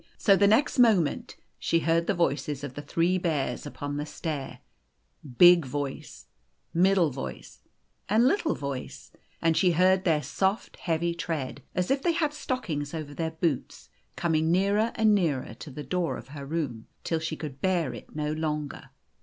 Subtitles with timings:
[0.17, 4.61] So the next moment she heard the voices of the three bears upon the stair,
[5.37, 6.25] big voice,
[6.73, 7.59] middle voice,
[8.09, 9.11] and little voice,
[9.43, 13.29] and she heard their soft, heavy tread, as if they had had stockings over their
[13.29, 17.93] boots, coming nearer and nearer to the door of her room, till she could bear
[17.93, 18.89] it no longer.